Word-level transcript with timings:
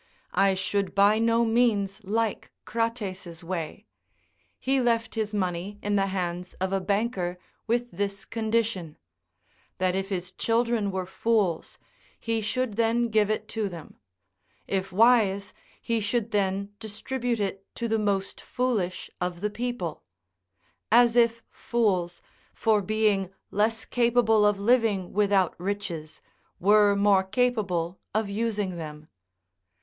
I 0.33 0.55
should 0.55 0.95
by 0.95 1.19
no 1.19 1.45
means 1.45 2.01
like 2.03 2.51
Crates' 2.65 3.43
way. 3.43 3.85
He 4.59 4.81
left 4.81 5.13
his 5.13 5.31
money 5.31 5.77
in 5.83 5.95
the 5.95 6.07
hands 6.07 6.55
of 6.55 6.73
a 6.73 6.79
banker 6.81 7.37
with 7.67 7.91
this 7.91 8.25
condition 8.25 8.97
that 9.77 9.95
if 9.95 10.09
his 10.09 10.31
children 10.31 10.89
were 10.89 11.05
fools, 11.05 11.77
he 12.19 12.41
should 12.41 12.77
then 12.77 13.09
give 13.09 13.29
it 13.29 13.47
to 13.49 13.69
them; 13.69 13.99
if 14.65 14.91
wise, 14.91 15.53
he 15.79 15.99
should 15.99 16.31
then 16.31 16.73
distribute 16.79 17.39
it 17.39 17.63
to 17.75 17.87
the 17.87 17.99
most 17.99 18.41
foolish 18.41 19.07
of 19.21 19.39
the 19.41 19.51
people; 19.51 20.01
as 20.91 21.15
if 21.15 21.43
fools, 21.47 22.23
for 22.55 22.81
being 22.81 23.29
less 23.51 23.85
capable 23.85 24.47
of 24.47 24.59
living 24.59 25.13
without 25.13 25.53
riches, 25.59 26.21
were 26.59 26.95
more 26.95 27.21
capable 27.23 27.99
of 28.15 28.27
using 28.31 28.77
them. 28.77 29.07